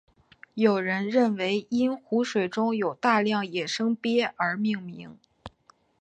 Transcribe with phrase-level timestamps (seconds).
[0.55, 5.19] 有人认为因湖中有大量野生鳖而命名。